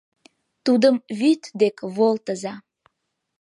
—Тудым 0.65 0.95
вӱд 1.19 1.41
дек 1.61 1.75
волтыза!.. 1.95 2.53